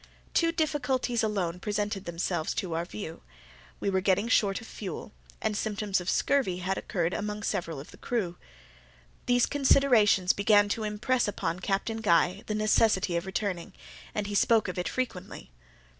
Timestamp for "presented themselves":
1.59-2.55